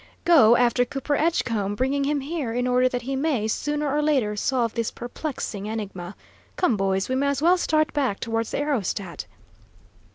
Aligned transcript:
"Go 0.25 0.57
after 0.57 0.83
Cooper 0.83 1.13
Edgecombe, 1.15 1.75
bringing 1.75 2.05
him 2.05 2.21
here 2.21 2.51
in 2.53 2.65
order 2.65 2.89
that 2.89 3.03
he 3.03 3.15
may, 3.15 3.47
sooner 3.47 3.87
or 3.87 4.01
later, 4.01 4.35
solve 4.35 4.73
this 4.73 4.89
perplexing 4.89 5.67
enigma. 5.67 6.15
Come, 6.55 6.75
boys, 6.75 7.07
we 7.07 7.13
may 7.13 7.27
as 7.27 7.39
well 7.39 7.55
start 7.59 7.93
back 7.93 8.19
towards 8.19 8.49
the 8.49 8.57
aerostat." 8.61 9.27